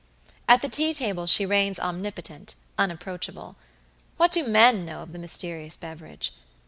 At 0.49 0.63
the 0.63 0.67
tea 0.67 0.95
table 0.95 1.27
she 1.27 1.45
reigns 1.45 1.79
omnipotent, 1.79 2.55
unapproachable. 2.75 3.55
What 4.17 4.31
do 4.31 4.47
men 4.47 4.83
know 4.83 5.03
of 5.03 5.13
the 5.13 5.19
mysterious 5.19 5.77
beverage? 5.77 6.31